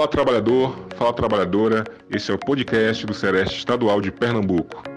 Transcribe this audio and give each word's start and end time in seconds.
Fala 0.00 0.08
trabalhador, 0.08 0.74
fala 0.96 1.12
trabalhadora, 1.12 1.84
esse 2.08 2.30
é 2.30 2.34
o 2.34 2.38
podcast 2.38 3.04
do 3.04 3.12
Sereste 3.12 3.58
Estadual 3.58 4.00
de 4.00 4.10
Pernambuco. 4.10 4.89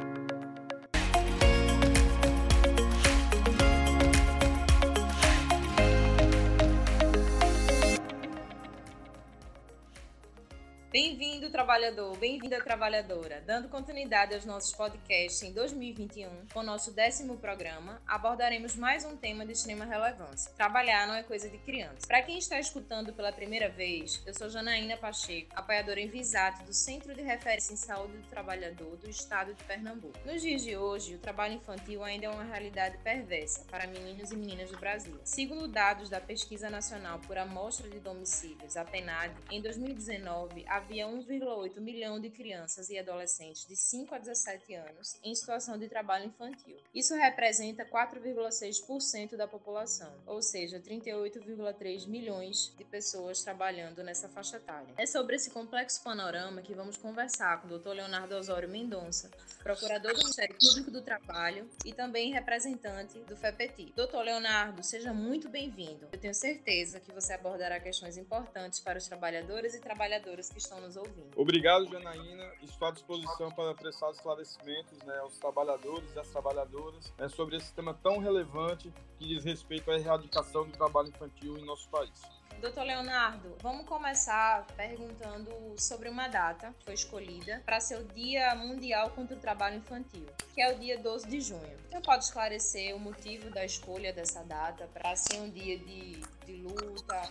Trabalhador, 11.83 12.17
bem-vinda 12.17 12.63
trabalhadora. 12.63 13.43
Dando 13.45 13.67
continuidade 13.67 14.33
aos 14.33 14.45
nossos 14.45 14.71
podcasts 14.71 15.43
em 15.43 15.51
2021, 15.51 16.29
com 16.53 16.63
nosso 16.63 16.93
décimo 16.93 17.37
programa, 17.37 18.01
abordaremos 18.07 18.77
mais 18.77 19.03
um 19.03 19.17
tema 19.17 19.45
de 19.45 19.51
extrema 19.51 19.83
relevância. 19.83 20.49
Trabalhar 20.55 21.05
não 21.05 21.13
é 21.13 21.23
coisa 21.23 21.49
de 21.49 21.57
criança. 21.57 22.07
Para 22.07 22.21
quem 22.21 22.37
está 22.37 22.57
escutando 22.57 23.11
pela 23.11 23.33
primeira 23.33 23.67
vez, 23.67 24.23
eu 24.25 24.33
sou 24.33 24.49
Janaína 24.49 24.95
Pacheco, 24.95 25.49
apoiadora 25.53 25.99
em 25.99 26.07
Visat 26.07 26.63
do 26.63 26.73
Centro 26.73 27.13
de 27.13 27.21
Referência 27.21 27.73
em 27.73 27.77
Saúde 27.77 28.15
do 28.15 28.29
Trabalhador 28.29 28.95
do 28.95 29.09
Estado 29.09 29.53
de 29.53 29.63
Pernambuco. 29.65 30.17
Nos 30.25 30.41
dias 30.41 30.61
de 30.61 30.77
hoje, 30.77 31.15
o 31.15 31.19
trabalho 31.19 31.55
infantil 31.55 32.01
ainda 32.01 32.27
é 32.27 32.29
uma 32.29 32.45
realidade 32.45 32.97
perversa 32.99 33.65
para 33.69 33.87
meninos 33.87 34.31
e 34.31 34.37
meninas 34.37 34.71
do 34.71 34.79
Brasil. 34.79 35.19
Segundo 35.25 35.67
dados 35.67 36.09
da 36.09 36.21
Pesquisa 36.21 36.69
Nacional 36.69 37.19
por 37.27 37.37
Amostra 37.37 37.89
de 37.89 37.99
Domicílios, 37.99 38.77
a 38.77 38.85
PNAD, 38.85 39.33
em 39.51 39.61
2019 39.61 40.63
havia 40.65 41.07
1,8 41.07 41.72
1,8 41.73 41.81
milhão 41.81 42.19
de 42.19 42.29
crianças 42.29 42.89
e 42.89 42.97
adolescentes 42.97 43.65
de 43.65 43.75
5 43.75 44.13
a 44.13 44.17
17 44.17 44.75
anos 44.75 45.17
em 45.23 45.33
situação 45.33 45.77
de 45.77 45.87
trabalho 45.87 46.25
infantil. 46.25 46.77
Isso 46.93 47.15
representa 47.15 47.85
4,6% 47.85 49.35
da 49.35 49.47
população, 49.47 50.13
ou 50.25 50.41
seja, 50.41 50.79
38,3 50.79 52.07
milhões 52.07 52.73
de 52.77 52.83
pessoas 52.83 53.43
trabalhando 53.43 54.03
nessa 54.03 54.29
faixa 54.29 54.57
etária. 54.57 54.93
É 54.97 55.05
sobre 55.05 55.35
esse 55.35 55.49
complexo 55.49 56.03
panorama 56.03 56.61
que 56.61 56.73
vamos 56.73 56.97
conversar 56.97 57.61
com 57.61 57.67
o 57.67 57.79
Dr. 57.79 57.89
Leonardo 57.89 58.35
Osório 58.35 58.69
Mendonça, 58.69 59.31
procurador 59.63 60.13
do 60.13 60.19
Ministério 60.19 60.55
Público 60.59 60.91
do 60.91 61.01
Trabalho 61.01 61.69
e 61.85 61.93
também 61.93 62.33
representante 62.33 63.19
do 63.19 63.35
FEPETI. 63.35 63.93
Doutor 63.95 64.23
Leonardo, 64.23 64.83
seja 64.83 65.13
muito 65.13 65.49
bem-vindo. 65.49 66.07
Eu 66.11 66.19
tenho 66.19 66.33
certeza 66.33 66.99
que 66.99 67.11
você 67.11 67.33
abordará 67.33 67.79
questões 67.79 68.17
importantes 68.17 68.79
para 68.79 68.97
os 68.97 69.07
trabalhadores 69.07 69.73
e 69.73 69.79
trabalhadoras 69.79 70.49
que 70.49 70.57
estão 70.57 70.79
nos 70.81 70.95
ouvindo. 70.95 71.31
Obrigado, 71.35 71.62
Janaína. 71.63 72.51
Estou 72.61 72.89
à 72.89 72.91
disposição 72.91 73.49
para 73.51 73.73
prestar 73.73 74.11
esclarecimentos 74.11 74.97
né, 75.03 75.17
aos 75.19 75.37
trabalhadores 75.37 76.13
e 76.13 76.19
às 76.19 76.27
trabalhadoras 76.27 77.13
né, 77.17 77.29
sobre 77.29 77.55
esse 77.55 77.73
tema 77.73 77.93
tão 77.93 78.19
relevante 78.19 78.91
que 79.17 79.27
diz 79.27 79.45
respeito 79.45 79.89
à 79.89 79.95
erradicação 79.95 80.65
do 80.65 80.73
trabalho 80.73 81.07
infantil 81.07 81.57
em 81.57 81.63
nosso 81.63 81.87
país. 81.89 82.21
Doutor 82.59 82.83
Leonardo, 82.83 83.55
vamos 83.61 83.85
começar 83.85 84.67
perguntando 84.75 85.51
sobre 85.77 86.09
uma 86.09 86.27
data 86.27 86.73
que 86.79 86.85
foi 86.85 86.93
escolhida 86.93 87.61
para 87.65 87.79
ser 87.79 87.97
o 87.97 88.03
Dia 88.13 88.53
Mundial 88.55 89.09
contra 89.11 89.35
o 89.35 89.39
Trabalho 89.39 89.77
Infantil, 89.77 90.25
que 90.53 90.61
é 90.61 90.73
o 90.73 90.77
dia 90.77 90.97
12 90.97 91.27
de 91.27 91.41
junho. 91.41 91.77
Você 91.89 92.01
pode 92.01 92.25
esclarecer 92.25 92.95
o 92.95 92.99
motivo 92.99 93.49
da 93.49 93.63
escolha 93.65 94.11
dessa 94.11 94.43
data 94.43 94.87
para 94.93 95.15
ser 95.15 95.39
um 95.39 95.49
dia 95.49 95.77
de, 95.77 96.21
de 96.45 96.53
luta, 96.61 97.21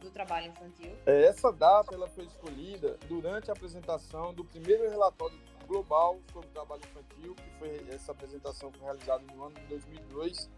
do 0.00 0.10
trabalho 0.10 0.48
infantil? 0.48 0.92
É, 1.06 1.24
essa 1.24 1.52
data 1.52 1.94
ela 1.94 2.08
foi 2.08 2.24
escolhida 2.24 2.98
durante 3.08 3.50
a 3.50 3.54
apresentação 3.54 4.34
do 4.34 4.44
primeiro 4.44 4.88
relatório 4.90 5.38
global 5.66 6.18
sobre 6.32 6.48
o 6.48 6.52
trabalho 6.52 6.82
infantil, 6.84 7.34
que 7.34 7.50
foi 7.58 7.86
essa 7.90 8.12
apresentação 8.12 8.72
foi 8.72 8.82
realizada 8.82 9.24
no 9.32 9.44
ano 9.44 9.54
de 9.54 9.66
2002 9.66 10.50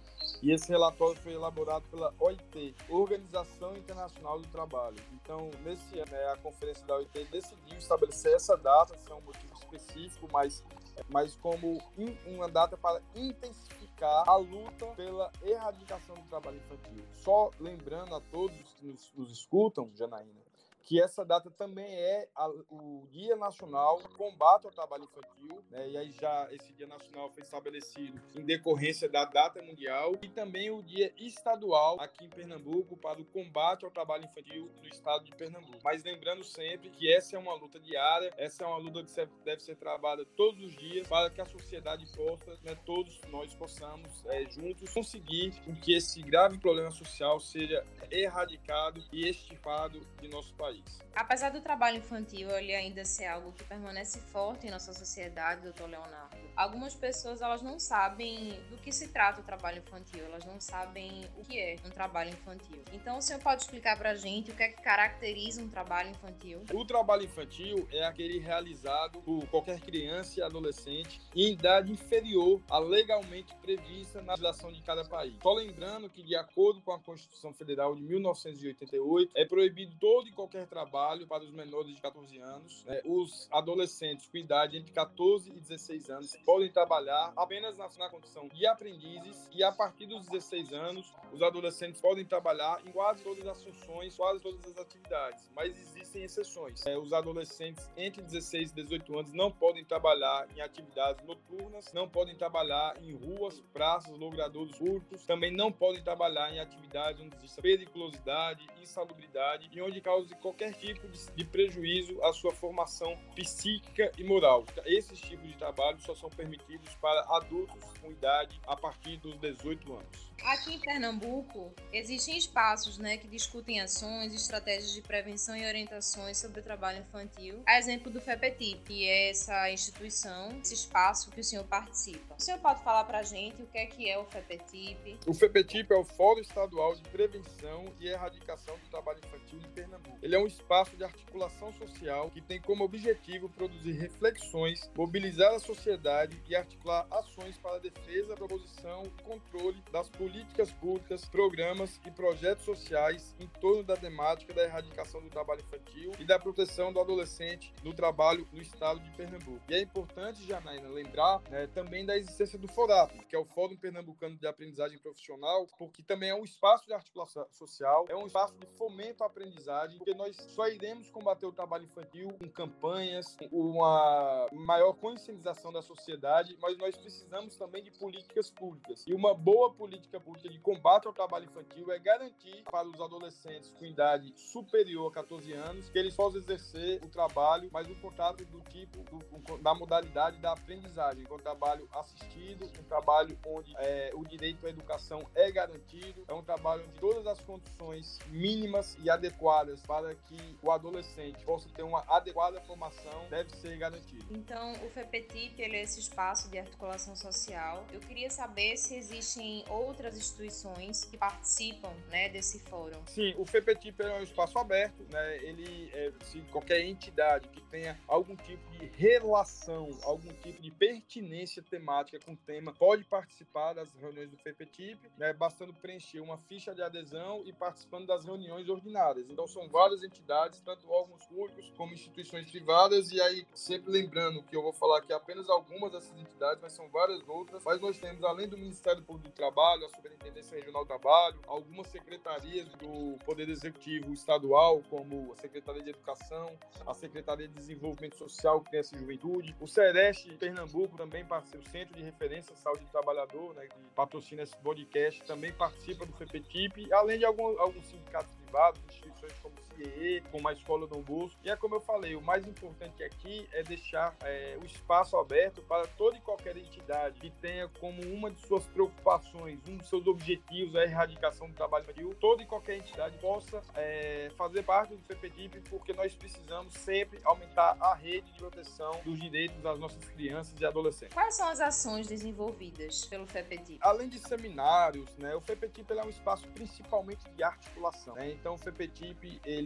e 0.42 0.50
esse 0.52 0.68
relatório 0.68 1.20
foi 1.20 1.34
elaborado 1.34 1.84
pela 1.90 2.12
OIT, 2.18 2.74
Organização 2.88 3.76
Internacional 3.76 4.40
do 4.40 4.48
Trabalho. 4.48 4.96
Então, 5.12 5.50
nesse 5.62 5.98
ano, 5.98 6.10
né, 6.10 6.32
a 6.32 6.36
conferência 6.38 6.84
da 6.86 6.96
OIT 6.96 7.24
decidiu 7.30 7.76
estabelecer 7.76 8.32
essa 8.34 8.56
data, 8.56 8.96
sem 8.98 9.12
é 9.12 9.14
um 9.14 9.20
motivo 9.20 9.54
específico, 9.54 10.28
mas, 10.32 10.64
mas 11.08 11.36
como 11.36 11.78
uma 12.26 12.48
data 12.48 12.76
para 12.76 13.00
intensificar 13.14 14.28
a 14.28 14.36
luta 14.36 14.86
pela 14.96 15.30
erradicação 15.42 16.14
do 16.16 16.22
trabalho 16.22 16.56
infantil. 16.56 17.04
Só 17.12 17.50
lembrando 17.58 18.14
a 18.14 18.20
todos 18.20 18.56
que 18.74 18.86
nos, 18.86 19.12
nos 19.14 19.30
escutam, 19.30 19.90
Janaína, 19.94 20.40
que 20.84 21.00
essa 21.00 21.24
data 21.24 21.50
também 21.50 21.92
é 21.94 22.28
a, 22.34 22.48
o 22.70 23.06
Dia 23.10 23.36
Nacional 23.36 24.00
do 24.00 24.08
Combate 24.10 24.66
ao 24.66 24.72
Trabalho 24.72 25.04
Infantil, 25.04 25.64
né? 25.70 25.88
e 25.88 25.96
aí 25.96 26.12
já 26.12 26.48
esse 26.52 26.72
Dia 26.72 26.86
Nacional 26.86 27.30
foi 27.30 27.42
estabelecido 27.42 28.20
em 28.34 28.44
decorrência 28.44 29.08
da 29.08 29.24
data 29.24 29.62
mundial, 29.62 30.16
e 30.22 30.28
também 30.28 30.70
o 30.70 30.82
Dia 30.82 31.12
Estadual 31.18 32.00
aqui 32.00 32.24
em 32.24 32.28
Pernambuco 32.28 32.96
para 32.96 33.20
o 33.20 33.24
combate 33.24 33.84
ao 33.84 33.90
trabalho 33.90 34.24
infantil 34.24 34.70
no 34.82 34.88
estado 34.88 35.24
de 35.24 35.34
Pernambuco. 35.34 35.78
Mas 35.84 36.02
lembrando 36.02 36.42
sempre 36.42 36.90
que 36.90 37.12
essa 37.12 37.36
é 37.36 37.38
uma 37.38 37.54
luta 37.54 37.78
diária, 37.78 38.32
essa 38.36 38.64
é 38.64 38.66
uma 38.66 38.78
luta 38.78 39.04
que 39.04 39.44
deve 39.44 39.62
ser 39.62 39.76
trabalhada 39.76 40.24
todos 40.36 40.62
os 40.64 40.74
dias 40.76 41.06
para 41.06 41.30
que 41.30 41.40
a 41.40 41.46
sociedade 41.46 42.06
possa, 42.16 42.58
né, 42.62 42.76
todos 42.84 43.20
nós 43.28 43.54
possamos 43.54 44.24
é, 44.26 44.44
juntos 44.50 44.92
conseguir 44.92 45.52
que 45.82 45.94
esse 45.94 46.22
grave 46.22 46.58
problema 46.58 46.90
social 46.90 47.38
seja 47.40 47.84
erradicado 48.10 49.02
e 49.12 49.28
extirpado 49.28 50.00
de 50.20 50.28
nosso 50.28 50.54
país 50.54 50.71
país. 50.72 51.02
Apesar 51.14 51.50
do 51.50 51.60
trabalho 51.60 51.98
infantil 51.98 52.50
ele 52.50 52.74
ainda 52.74 53.04
ser 53.04 53.26
algo 53.26 53.52
que 53.52 53.62
permanece 53.64 54.18
forte 54.18 54.66
em 54.66 54.70
nossa 54.70 54.92
sociedade, 54.92 55.62
doutor 55.62 55.88
Leonardo, 55.88 56.31
algumas 56.56 56.94
pessoas 56.94 57.40
elas 57.40 57.62
não 57.62 57.78
sabem 57.78 58.60
do 58.70 58.76
que 58.78 58.92
se 58.92 59.08
trata 59.08 59.40
o 59.40 59.44
trabalho 59.44 59.78
infantil, 59.78 60.24
elas 60.24 60.44
não 60.44 60.60
sabem 60.60 61.24
o 61.36 61.42
que 61.42 61.58
é 61.58 61.76
um 61.84 61.90
trabalho 61.90 62.30
infantil. 62.30 62.82
Então 62.92 63.18
o 63.18 63.22
senhor 63.22 63.40
pode 63.40 63.62
explicar 63.62 63.96
para 63.96 64.10
a 64.10 64.14
gente 64.14 64.50
o 64.50 64.54
que 64.54 64.62
é 64.62 64.68
que 64.68 64.82
caracteriza 64.82 65.62
um 65.62 65.68
trabalho 65.68 66.10
infantil? 66.10 66.62
O 66.72 66.84
trabalho 66.84 67.24
infantil 67.24 67.86
é 67.90 68.04
aquele 68.04 68.38
realizado 68.38 69.20
por 69.22 69.46
qualquer 69.48 69.80
criança 69.80 70.40
e 70.40 70.42
adolescente 70.42 71.20
em 71.34 71.52
idade 71.52 71.90
inferior 71.90 72.60
à 72.70 72.78
legalmente 72.78 73.54
prevista 73.56 74.20
na 74.22 74.32
legislação 74.32 74.72
de 74.72 74.82
cada 74.82 75.04
país. 75.04 75.34
Só 75.42 75.52
lembrando 75.52 76.08
que, 76.10 76.22
de 76.22 76.36
acordo 76.36 76.80
com 76.82 76.92
a 76.92 76.98
Constituição 76.98 77.52
Federal 77.52 77.94
de 77.94 78.02
1988, 78.02 79.32
é 79.34 79.44
proibido 79.44 79.94
todo 79.98 80.28
e 80.28 80.32
qualquer 80.32 80.66
trabalho 80.66 81.26
para 81.26 81.44
os 81.44 81.50
menores 81.50 81.94
de 81.94 82.00
14 82.00 82.38
anos. 82.38 82.84
Né? 82.84 83.00
Os 83.04 83.48
adolescentes 83.50 84.26
com 84.26 84.36
idade 84.36 84.76
entre 84.76 84.92
14 84.92 85.50
e 85.50 85.60
16 85.60 86.10
anos 86.10 86.36
podem 86.44 86.70
trabalhar 86.70 87.32
apenas 87.36 87.76
na, 87.76 87.88
na 87.98 88.08
condição 88.08 88.48
de 88.48 88.66
aprendizes 88.66 89.48
e 89.52 89.62
a 89.62 89.72
partir 89.72 90.06
dos 90.06 90.26
16 90.26 90.72
anos, 90.72 91.12
os 91.32 91.42
adolescentes 91.42 92.00
podem 92.00 92.24
trabalhar 92.24 92.80
em 92.86 92.92
quase 92.92 93.22
todas 93.22 93.46
as 93.46 93.62
funções, 93.62 94.16
quase 94.16 94.40
todas 94.40 94.64
as 94.66 94.78
atividades, 94.78 95.50
mas 95.54 95.78
existem 95.78 96.24
exceções. 96.24 96.84
É, 96.86 96.96
os 96.98 97.12
adolescentes 97.12 97.88
entre 97.96 98.22
16 98.22 98.70
e 98.70 98.74
18 98.74 99.18
anos 99.18 99.32
não 99.32 99.50
podem 99.50 99.84
trabalhar 99.84 100.46
em 100.56 100.60
atividades 100.60 101.24
noturnas, 101.26 101.92
não 101.92 102.08
podem 102.08 102.36
trabalhar 102.36 102.96
em 103.02 103.12
ruas, 103.12 103.60
praças, 103.72 104.16
logradouros 104.18 104.76
públicos, 104.76 105.24
também 105.24 105.52
não 105.52 105.70
podem 105.72 106.02
trabalhar 106.02 106.52
em 106.52 106.60
atividades 106.60 107.20
onde 107.20 107.36
exista 107.36 107.62
periculosidade, 107.62 108.66
insalubridade 108.80 109.68
e 109.72 109.80
onde 109.80 110.00
cause 110.00 110.34
qualquer 110.36 110.74
tipo 110.74 111.08
de, 111.08 111.18
de 111.32 111.44
prejuízo 111.44 112.22
à 112.22 112.32
sua 112.32 112.52
formação 112.52 113.16
psíquica 113.34 114.10
e 114.18 114.24
moral. 114.24 114.64
Esses 114.84 115.20
tipos 115.20 115.48
de 115.48 115.56
trabalho 115.56 116.00
só 116.00 116.14
são 116.14 116.30
permitidos 116.32 116.94
para 116.96 117.20
adultos 117.36 117.82
com 118.00 118.10
idade 118.10 118.60
a 118.66 118.76
partir 118.76 119.16
dos 119.18 119.38
18 119.38 119.92
anos. 119.92 120.32
Aqui 120.44 120.74
em 120.74 120.80
Pernambuco, 120.80 121.72
existem 121.92 122.36
espaços 122.36 122.98
né, 122.98 123.16
que 123.16 123.28
discutem 123.28 123.80
ações, 123.80 124.34
estratégias 124.34 124.92
de 124.92 125.00
prevenção 125.00 125.56
e 125.56 125.64
orientações 125.64 126.36
sobre 126.38 126.60
o 126.60 126.62
trabalho 126.62 126.98
infantil. 126.98 127.62
A 127.64 127.78
exemplo 127.78 128.10
do 128.10 128.20
FEPETIP, 128.20 128.82
que 128.84 129.08
é 129.08 129.30
essa 129.30 129.70
instituição, 129.70 130.58
esse 130.60 130.74
espaço 130.74 131.30
que 131.30 131.40
o 131.40 131.44
senhor 131.44 131.64
participa. 131.64 132.34
O 132.36 132.42
senhor 132.42 132.58
pode 132.58 132.82
falar 132.82 133.04
para 133.04 133.18
a 133.18 133.22
gente 133.22 133.62
o 133.62 133.66
que 133.66 133.78
é 133.78 133.86
que 133.86 134.10
é 134.10 134.18
o 134.18 134.24
FEPETIP? 134.24 135.18
O 135.26 135.32
FEPETIP 135.32 135.92
é 135.92 135.96
o 135.96 136.04
Fórum 136.04 136.40
Estadual 136.40 136.94
de 136.96 137.02
Prevenção 137.02 137.92
e 138.00 138.08
Erradicação 138.08 138.76
do 138.78 138.90
Trabalho 138.90 139.20
Infantil 139.24 139.60
em 139.60 139.70
Pernambuco. 139.70 140.18
Ele 140.20 140.34
é 140.34 140.38
um 140.38 140.46
espaço 140.46 140.96
de 140.96 141.04
articulação 141.04 141.72
social 141.74 142.30
que 142.30 142.40
tem 142.40 142.60
como 142.60 142.84
objetivo 142.84 143.48
produzir 143.48 143.92
reflexões, 143.92 144.90
mobilizar 144.96 145.54
a 145.54 145.58
sociedade 145.58 146.21
e 146.46 146.56
articular 146.56 147.06
ações 147.10 147.58
para 147.58 147.76
a 147.76 147.78
defesa, 147.78 148.34
proposição 148.34 149.02
e 149.04 149.22
controle 149.22 149.82
das 149.90 150.08
políticas 150.08 150.72
públicas, 150.72 151.24
programas 151.24 152.00
e 152.06 152.10
projetos 152.10 152.64
sociais 152.64 153.34
em 153.40 153.46
torno 153.60 153.82
da 153.82 153.96
temática 153.96 154.52
da 154.52 154.64
erradicação 154.64 155.22
do 155.22 155.28
trabalho 155.28 155.60
infantil 155.60 156.12
e 156.18 156.24
da 156.24 156.38
proteção 156.38 156.92
do 156.92 157.00
adolescente 157.00 157.72
no 157.82 157.94
trabalho 157.94 158.46
no 158.52 158.60
estado 158.60 159.00
de 159.00 159.10
Pernambuco. 159.16 159.60
E 159.68 159.74
é 159.74 159.80
importante, 159.80 160.46
Janaína, 160.46 160.88
lembrar 160.88 161.40
né, 161.50 161.66
também 161.68 162.04
da 162.04 162.16
existência 162.16 162.58
do 162.58 162.68
FORAP, 162.68 163.12
que 163.28 163.34
é 163.34 163.38
o 163.38 163.44
Fórum 163.44 163.76
Pernambucano 163.76 164.36
de 164.36 164.46
Aprendizagem 164.46 164.98
Profissional, 164.98 165.66
porque 165.78 166.02
também 166.02 166.30
é 166.30 166.34
um 166.34 166.44
espaço 166.44 166.86
de 166.86 166.92
articulação 166.92 167.46
social, 167.50 168.06
é 168.08 168.16
um 168.16 168.26
espaço 168.26 168.54
de 168.58 168.66
fomento 168.76 169.24
à 169.24 169.26
aprendizagem, 169.26 169.98
porque 169.98 170.14
nós 170.14 170.36
só 170.36 170.68
iremos 170.68 171.10
combater 171.10 171.46
o 171.46 171.52
trabalho 171.52 171.84
infantil 171.84 172.32
com 172.38 172.48
campanhas, 172.48 173.36
com 173.50 173.60
uma 173.72 174.46
maior 174.52 174.92
conscientização 174.94 175.72
da 175.72 175.82
sociedade, 175.82 176.11
mas 176.60 176.76
nós 176.78 176.96
precisamos 176.96 177.56
também 177.56 177.82
de 177.82 177.90
políticas 177.92 178.50
públicas. 178.50 179.04
E 179.06 179.14
uma 179.14 179.34
boa 179.34 179.72
política 179.72 180.20
pública 180.20 180.48
de 180.48 180.58
combate 180.58 181.06
ao 181.06 181.12
trabalho 181.12 181.46
infantil 181.46 181.90
é 181.92 181.98
garantir 181.98 182.62
para 182.70 182.86
os 182.86 183.00
adolescentes 183.00 183.70
com 183.78 183.84
idade 183.84 184.32
superior 184.36 185.10
a 185.10 185.14
14 185.14 185.52
anos 185.52 185.88
que 185.88 185.98
eles 185.98 186.14
possam 186.14 186.40
exercer 186.40 187.02
o 187.04 187.08
trabalho, 187.08 187.68
mas 187.72 187.88
o 187.88 187.94
contrato 187.96 188.44
do 188.44 188.60
tipo, 188.62 188.98
do, 189.04 189.58
da 189.58 189.74
modalidade 189.74 190.38
da 190.38 190.52
aprendizagem, 190.52 191.24
um 191.30 191.38
trabalho 191.38 191.88
assistido, 191.92 192.66
um 192.78 192.84
trabalho 192.84 193.38
onde 193.46 193.74
é, 193.78 194.10
o 194.14 194.24
direito 194.24 194.66
à 194.66 194.70
educação 194.70 195.28
é 195.34 195.50
garantido, 195.50 196.24
é 196.28 196.34
um 196.34 196.42
trabalho 196.42 196.84
onde 196.88 196.98
todas 197.00 197.26
as 197.26 197.40
condições 197.40 198.18
mínimas 198.28 198.96
e 199.02 199.10
adequadas 199.10 199.80
para 199.82 200.14
que 200.14 200.56
o 200.62 200.70
adolescente 200.70 201.44
possa 201.44 201.68
ter 201.70 201.82
uma 201.82 202.04
adequada 202.08 202.60
formação 202.62 203.26
deve 203.28 203.50
ser 203.56 203.76
garantido. 203.78 204.24
Então, 204.30 204.72
o 204.72 204.90
FEPETIP 204.90 205.60
ele 205.60 205.76
é 205.76 205.82
esse 205.82 206.00
espaço 206.02 206.50
de 206.50 206.58
articulação 206.58 207.14
social. 207.16 207.86
Eu 207.92 208.00
queria 208.00 208.30
saber 208.30 208.76
se 208.76 208.94
existem 208.94 209.64
outras 209.68 210.16
instituições 210.16 211.04
que 211.04 211.16
participam 211.16 211.92
né, 212.10 212.28
desse 212.28 212.58
fórum. 212.58 213.00
Sim, 213.06 213.34
o 213.38 213.46
FEPETIP 213.46 214.02
é 214.02 214.18
um 214.18 214.22
espaço 214.22 214.58
aberto, 214.58 215.02
né? 215.10 215.36
ele, 215.38 215.90
é, 215.92 216.12
se 216.24 216.40
qualquer 216.50 216.80
entidade 216.80 217.48
que 217.48 217.60
tenha 217.62 217.98
algum 218.06 218.36
tipo 218.36 218.70
de 218.72 218.86
relação, 218.86 219.88
algum 220.02 220.32
tipo 220.34 220.60
de 220.60 220.70
pertinência 220.70 221.62
temática 221.62 222.18
com 222.24 222.32
o 222.32 222.36
tema, 222.36 222.72
pode 222.74 223.04
participar 223.04 223.74
das 223.74 223.92
reuniões 223.94 224.30
do 224.30 224.36
FEPETIP, 224.36 225.10
né? 225.16 225.32
bastando 225.32 225.72
preencher 225.72 226.20
uma 226.20 226.38
ficha 226.38 226.74
de 226.74 226.82
adesão 226.82 227.42
e 227.46 227.52
participando 227.52 228.06
das 228.06 228.24
reuniões 228.24 228.68
ordinárias. 228.68 229.28
Então, 229.30 229.46
são 229.46 229.68
várias 229.68 230.02
entidades, 230.02 230.60
tanto 230.60 230.90
órgãos 230.90 231.24
públicos 231.26 231.72
como 231.76 231.92
instituições 231.92 232.50
privadas, 232.50 233.10
e 233.12 233.20
aí, 233.20 233.46
sempre 233.54 233.92
lembrando 233.92 234.42
que 234.42 234.56
eu 234.56 234.62
vou 234.62 234.72
falar 234.72 234.98
aqui 234.98 235.12
apenas 235.12 235.48
algumas 235.48 235.91
dessas 235.92 236.18
entidades, 236.18 236.60
mas 236.60 236.72
são 236.72 236.88
várias 236.88 237.26
outras. 237.28 237.62
Mas 237.64 237.80
nós 237.80 237.98
temos, 237.98 238.24
além 238.24 238.48
do 238.48 238.56
Ministério 238.56 239.02
Público 239.02 239.28
do 239.28 239.34
Trabalho, 239.34 239.86
a 239.86 239.88
Superintendência 239.90 240.56
Regional 240.56 240.84
do 240.84 240.88
Trabalho, 240.88 241.40
algumas 241.46 241.86
secretarias 241.88 242.68
do 242.74 243.18
Poder 243.24 243.48
Executivo 243.48 244.12
Estadual, 244.12 244.82
como 244.88 245.32
a 245.32 245.36
Secretaria 245.36 245.82
de 245.82 245.90
Educação, 245.90 246.58
a 246.86 246.94
Secretaria 246.94 247.46
de 247.46 247.54
Desenvolvimento 247.54 248.16
Social, 248.16 248.60
Criança 248.62 248.96
e 248.96 248.98
Juventude, 248.98 249.54
o 249.60 249.66
Sereste 249.66 250.36
Pernambuco 250.36 250.96
também 250.96 251.24
participa, 251.24 251.62
o 251.62 251.70
Centro 251.70 251.94
de 251.94 252.02
Referência 252.02 252.56
Saúde 252.56 252.84
do 252.84 252.90
Trabalhador, 252.90 253.54
né, 253.54 253.66
que 253.66 253.78
patrocina 253.94 254.42
esse 254.42 254.56
podcast, 254.56 255.22
também 255.24 255.52
participa 255.52 256.06
do 256.06 256.12
FEPETIP, 256.12 256.92
além 256.92 257.18
de 257.18 257.24
algum, 257.24 257.58
alguns 257.60 257.86
sindicatos 257.86 258.34
privados, 258.36 258.80
instituições 258.88 259.32
como 259.42 259.54
o 259.72 259.84
CIE, 259.84 260.22
como 260.30 260.48
a 260.48 260.52
Escola 260.52 260.86
Dom 260.86 261.02
Bosco. 261.02 261.38
E 261.44 261.50
é 261.50 261.56
como 261.56 261.74
eu 261.74 261.80
falei, 261.80 262.14
o 262.14 262.22
mais 262.22 262.46
importante 262.46 263.02
aqui 263.02 263.48
é 263.52 263.62
deixar 263.62 264.14
é, 264.22 264.58
o 264.60 264.66
espaço 264.66 265.16
aberto 265.16 265.62
para 265.62 265.86
toda 265.86 266.16
e 266.16 266.20
qualquer 266.20 266.56
entidade 266.56 267.18
que 267.20 267.30
tenha 267.30 267.68
como 267.80 268.02
uma 268.02 268.30
de 268.30 268.40
suas 268.46 268.64
preocupações, 268.66 269.58
um 269.68 269.76
dos 269.76 269.88
seus 269.88 270.06
objetivos 270.06 270.76
a 270.76 270.84
erradicação 270.84 271.48
do 271.48 271.54
trabalho 271.54 271.84
infantil, 271.84 272.14
toda 272.20 272.42
e 272.42 272.46
qualquer 272.46 272.76
entidade 272.76 273.16
possa 273.18 273.62
é, 273.74 274.30
fazer 274.36 274.62
parte 274.62 274.94
do 274.94 275.02
FEPEDIP, 275.02 275.60
porque 275.68 275.92
nós 275.92 276.14
precisamos 276.14 276.74
sempre 276.74 277.20
aumentar 277.24 277.76
a 277.80 277.94
rede 277.94 278.30
de 278.32 278.38
proteção 278.38 279.00
dos 279.04 279.18
direitos 279.20 279.60
das 279.62 279.78
nossas 279.78 280.04
crianças 280.10 280.58
e 280.60 280.64
adolescentes. 280.64 281.14
Quais 281.14 281.34
são 281.34 281.48
as 281.48 281.60
ações 281.60 282.06
desenvolvidas 282.06 283.04
pelo 283.06 283.26
FEPEDIP? 283.26 283.78
Além 283.80 284.08
de 284.08 284.18
seminários, 284.18 285.08
né, 285.16 285.34
o 285.34 285.40
FEPEDIP 285.40 285.92
é 285.92 286.04
um 286.04 286.10
espaço 286.10 286.46
principalmente 286.48 287.28
de 287.36 287.42
articulação. 287.42 288.14
Né? 288.14 288.32
Então, 288.32 288.54
o 288.54 288.58
FEPETIP, 288.58 289.40
ele, 289.44 289.61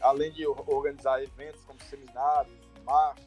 além 0.00 0.32
de 0.32 0.46
organizar 0.46 1.22
eventos 1.22 1.64
como 1.64 1.80
seminários, 1.82 2.58
marchas, 2.84 3.26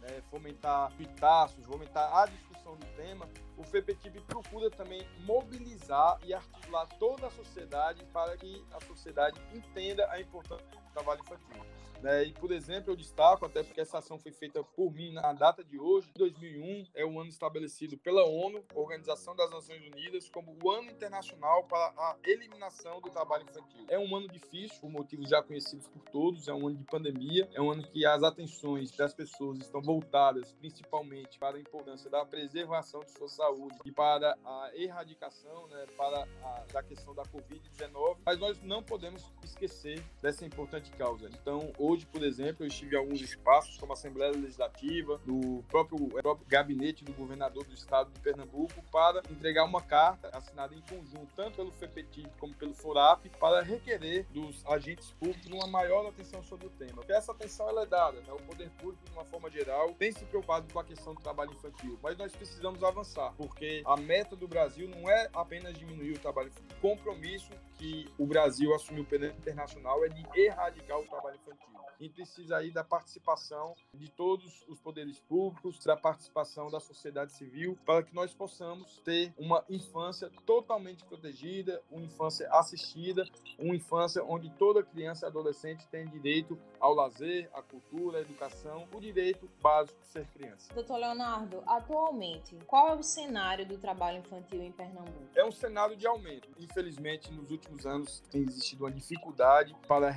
né, 0.00 0.22
fomentar 0.30 0.92
pitaços, 0.96 1.64
fomentar 1.64 2.14
a 2.16 2.26
discussão 2.26 2.76
do 2.76 2.86
tema, 2.96 3.28
o 3.56 3.62
FEPETIP 3.62 4.20
procura 4.22 4.70
também 4.70 5.06
mobilizar 5.20 6.18
e 6.24 6.32
articular 6.32 6.86
toda 6.98 7.26
a 7.26 7.30
sociedade 7.30 8.04
para 8.06 8.36
que 8.36 8.64
a 8.72 8.80
sociedade 8.86 9.40
entenda 9.54 10.10
a 10.10 10.20
importância 10.20 10.66
trabalho 10.92 11.20
infantil. 11.20 11.80
Né? 12.02 12.24
E, 12.24 12.32
por 12.32 12.50
exemplo, 12.50 12.92
eu 12.92 12.96
destaco, 12.96 13.44
até 13.44 13.62
porque 13.62 13.80
essa 13.80 13.98
ação 13.98 14.18
foi 14.18 14.32
feita 14.32 14.62
por 14.62 14.90
mim 14.92 15.12
na 15.12 15.32
data 15.32 15.62
de 15.62 15.78
hoje, 15.78 16.10
2001 16.16 16.86
é 16.94 17.04
o 17.04 17.20
ano 17.20 17.28
estabelecido 17.28 17.98
pela 17.98 18.24
ONU, 18.24 18.64
Organização 18.74 19.36
das 19.36 19.50
Nações 19.50 19.82
Unidas, 19.86 20.28
como 20.28 20.56
o 20.62 20.70
ano 20.70 20.90
internacional 20.90 21.64
para 21.64 21.92
a 21.96 22.16
eliminação 22.24 23.00
do 23.00 23.10
trabalho 23.10 23.44
infantil. 23.48 23.84
É 23.88 23.98
um 23.98 24.16
ano 24.16 24.28
difícil, 24.28 24.80
por 24.80 24.90
motivos 24.90 25.28
já 25.28 25.42
conhecidos 25.42 25.86
por 25.88 26.02
todos, 26.10 26.48
é 26.48 26.54
um 26.54 26.68
ano 26.68 26.76
de 26.76 26.84
pandemia, 26.84 27.48
é 27.52 27.60
um 27.60 27.70
ano 27.70 27.82
que 27.82 28.06
as 28.06 28.22
atenções 28.22 28.90
das 28.92 29.12
pessoas 29.12 29.58
estão 29.58 29.82
voltadas 29.82 30.52
principalmente 30.52 31.38
para 31.38 31.56
a 31.56 31.60
importância 31.60 32.08
da 32.08 32.24
preservação 32.24 33.00
de 33.00 33.10
sua 33.10 33.28
saúde 33.28 33.76
e 33.84 33.92
para 33.92 34.36
a 34.44 34.70
erradicação, 34.74 35.66
né, 35.68 35.86
para 35.96 36.26
a 36.42 36.60
da 36.72 36.82
questão 36.82 37.14
da 37.14 37.22
Covid-19, 37.24 38.18
mas 38.24 38.38
nós 38.38 38.62
não 38.62 38.82
podemos 38.82 39.30
esquecer 39.42 40.02
dessa 40.22 40.44
importante 40.80 40.90
causa. 40.96 41.28
Então, 41.40 41.72
hoje 41.78 42.06
por 42.06 42.22
exemplo, 42.22 42.64
eu 42.64 42.68
estive 42.68 42.96
em 42.96 42.98
alguns 42.98 43.20
espaços, 43.20 43.76
como 43.76 43.92
a 43.92 43.94
Assembleia 43.94 44.32
Legislativa, 44.32 45.20
do 45.24 45.62
próprio, 45.68 46.08
próprio 46.08 46.46
gabinete 46.48 47.04
do 47.04 47.12
governador 47.12 47.64
do 47.64 47.74
estado 47.74 48.10
de 48.12 48.20
Pernambuco, 48.20 48.82
para 48.90 49.22
entregar 49.30 49.64
uma 49.64 49.82
carta 49.82 50.28
assinada 50.32 50.74
em 50.74 50.80
conjunto, 50.80 51.28
tanto 51.36 51.56
pelo 51.56 51.70
FEPETIP 51.70 52.30
como 52.38 52.54
pelo 52.54 52.74
FORAP, 52.74 53.26
para 53.38 53.62
requerer 53.62 54.26
dos 54.30 54.64
agentes 54.66 55.12
públicos 55.12 55.50
uma 55.50 55.66
maior 55.66 56.06
atenção 56.06 56.42
sobre 56.42 56.66
o 56.66 56.70
tema. 56.70 56.94
Porque 56.94 57.12
essa 57.12 57.32
atenção 57.32 57.68
é 57.78 57.86
dada, 57.86 58.20
né? 58.20 58.32
o 58.32 58.42
poder 58.42 58.70
público, 58.70 59.04
de 59.04 59.12
uma 59.12 59.24
forma 59.24 59.50
geral, 59.50 59.94
tem 59.94 60.12
se 60.12 60.24
preocupado 60.24 60.72
com 60.72 60.78
a 60.78 60.84
questão 60.84 61.14
do 61.14 61.20
trabalho 61.20 61.52
infantil, 61.52 61.98
mas 62.02 62.16
nós 62.16 62.32
precisamos 62.34 62.82
avançar, 62.82 63.32
porque 63.36 63.82
a 63.84 63.96
meta 63.96 64.34
do 64.34 64.48
Brasil 64.48 64.88
não 64.88 65.08
é 65.08 65.28
apenas 65.32 65.74
diminuir 65.74 66.12
o 66.12 66.18
trabalho 66.18 66.48
infantil. 66.48 66.76
O 66.76 66.80
compromisso 66.80 67.50
que 67.74 68.06
o 68.18 68.26
Brasil 68.26 68.74
assumiu 68.74 69.04
pelo 69.04 69.26
internacional 69.26 70.04
é 70.04 70.08
de 70.08 70.24
erradicar 70.34 70.69
o 70.78 71.08
trabalho 71.08 71.36
infantil 71.36 71.70
e 72.00 72.08
precisa 72.08 72.56
aí 72.56 72.70
da 72.70 72.82
participação 72.82 73.74
de 73.94 74.10
todos 74.10 74.64
os 74.66 74.80
poderes 74.80 75.20
públicos, 75.20 75.84
da 75.84 75.96
participação 75.96 76.70
da 76.70 76.80
sociedade 76.80 77.32
civil, 77.32 77.78
para 77.84 78.02
que 78.02 78.14
nós 78.14 78.32
possamos 78.32 78.98
ter 79.04 79.34
uma 79.36 79.62
infância 79.68 80.30
totalmente 80.46 81.04
protegida, 81.04 81.82
uma 81.90 82.02
infância 82.02 82.48
assistida, 82.52 83.24
uma 83.58 83.76
infância 83.76 84.24
onde 84.24 84.48
toda 84.50 84.82
criança 84.82 85.26
e 85.26 85.28
adolescente 85.28 85.86
tem 85.88 86.08
direito 86.08 86.58
ao 86.80 86.94
lazer, 86.94 87.50
à 87.52 87.60
cultura, 87.60 88.18
à 88.18 88.20
educação, 88.22 88.88
o 88.94 89.00
direito 89.00 89.48
básico 89.60 90.00
de 90.00 90.06
ser 90.06 90.26
criança. 90.28 90.72
Doutor 90.72 90.96
Leonardo, 90.96 91.62
atualmente, 91.66 92.56
qual 92.66 92.88
é 92.88 92.94
o 92.94 93.02
cenário 93.02 93.66
do 93.66 93.76
trabalho 93.76 94.18
infantil 94.18 94.62
em 94.62 94.72
Pernambuco? 94.72 95.28
É 95.34 95.44
um 95.44 95.52
cenário 95.52 95.96
de 95.96 96.06
aumento. 96.06 96.48
Infelizmente, 96.58 97.30
nos 97.30 97.50
últimos 97.50 97.84
anos 97.84 98.20
tem 98.30 98.42
existido 98.42 98.84
uma 98.84 98.90
dificuldade 98.90 99.76
para 99.86 100.08
a 100.08 100.10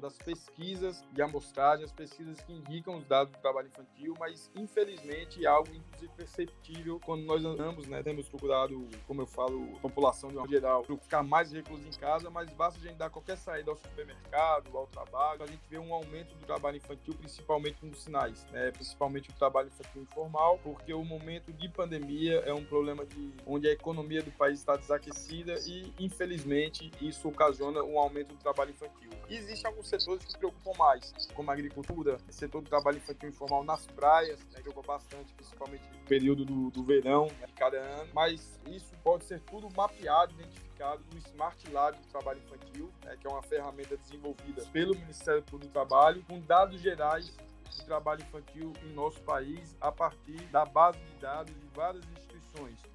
das 0.00 0.16
pesquisas 0.18 1.04
de 1.12 1.22
amostragem, 1.22 1.84
as 1.84 1.92
pesquisas 1.92 2.40
que 2.40 2.52
indicam 2.52 2.96
os 2.96 3.06
dados 3.06 3.32
do 3.32 3.40
trabalho 3.40 3.68
infantil, 3.68 4.14
mas 4.18 4.50
infelizmente 4.54 5.44
é 5.44 5.48
algo 5.48 5.68
inclusive 5.74 6.12
perceptível 6.16 7.00
quando 7.04 7.24
nós 7.24 7.44
andamos, 7.44 7.86
né? 7.86 8.02
Temos 8.02 8.28
procurado, 8.28 8.88
como 9.06 9.22
eu 9.22 9.26
falo, 9.26 9.76
a 9.76 9.80
população 9.80 10.30
de 10.30 10.36
uma 10.36 10.48
geral, 10.48 10.84
ficar 10.84 11.22
mais 11.22 11.52
recluso 11.52 11.86
em 11.86 11.92
casa, 11.92 12.30
mas 12.30 12.50
basta 12.50 12.78
a 12.78 12.82
gente 12.82 12.96
dar 12.96 13.10
qualquer 13.10 13.36
saída 13.36 13.70
ao 13.70 13.76
supermercado, 13.76 14.76
ao 14.76 14.86
trabalho, 14.86 15.42
a 15.42 15.46
gente 15.46 15.62
vê 15.68 15.78
um 15.78 15.92
aumento 15.92 16.34
do 16.34 16.46
trabalho 16.46 16.76
infantil, 16.76 17.14
principalmente 17.14 17.84
nos 17.84 18.02
sinais, 18.02 18.44
né? 18.50 18.70
Principalmente 18.70 19.30
o 19.30 19.32
trabalho 19.34 19.68
infantil 19.68 20.02
informal, 20.02 20.58
porque 20.62 20.92
o 20.92 21.04
momento 21.04 21.52
de 21.52 21.68
pandemia 21.68 22.40
é 22.40 22.52
um 22.52 22.64
problema 22.64 23.04
de 23.04 23.32
onde 23.46 23.68
a 23.68 23.72
economia 23.72 24.22
do 24.22 24.30
país 24.32 24.58
está 24.58 24.76
desaquecida 24.76 25.54
e 25.66 25.92
infelizmente 25.98 26.90
isso 27.00 27.28
ocasiona 27.28 27.82
um 27.82 27.98
aumento 27.98 28.28
do 28.28 28.36
trabalho 28.36 28.70
infantil. 28.70 29.10
E 29.28 29.38
existem 29.64 29.70
alguns 29.70 29.88
setores 29.88 30.24
que 30.24 30.32
se 30.32 30.38
preocupam 30.38 30.72
mais 30.78 31.12
como 31.34 31.50
a 31.50 31.54
agricultura, 31.54 32.18
setor 32.28 32.60
do 32.60 32.68
trabalho 32.68 32.98
infantil 32.98 33.28
informal 33.28 33.64
nas 33.64 33.86
praias, 33.86 34.38
né, 34.52 34.60
que 34.62 34.74
bastante, 34.86 35.32
principalmente 35.34 35.82
no 35.92 36.04
período 36.06 36.44
do, 36.44 36.70
do 36.70 36.84
verão 36.84 37.26
né, 37.40 37.46
de 37.46 37.52
cada 37.52 37.78
ano, 37.78 38.10
mas 38.12 38.60
isso 38.66 38.92
pode 39.02 39.24
ser 39.24 39.40
tudo 39.40 39.68
mapeado, 39.74 40.34
identificado 40.34 41.02
no 41.12 41.18
Smart 41.18 41.70
Lab 41.70 41.96
do 41.96 42.06
Trabalho 42.08 42.40
Infantil, 42.44 42.90
né, 43.04 43.16
que 43.18 43.26
é 43.26 43.30
uma 43.30 43.42
ferramenta 43.42 43.96
desenvolvida 43.96 44.64
pelo 44.72 44.94
Ministério 44.94 45.42
do 45.42 45.68
Trabalho, 45.68 46.22
com 46.28 46.38
dados 46.40 46.80
gerais 46.80 47.34
de 47.70 47.84
trabalho 47.86 48.22
infantil 48.22 48.72
em 48.84 48.92
nosso 48.92 49.20
país 49.22 49.76
a 49.80 49.90
partir 49.90 50.40
da 50.52 50.64
base 50.64 50.98
de 50.98 51.20
dados 51.20 51.52
de 51.52 51.66
várias 51.74 52.04
instituições, 52.04 52.33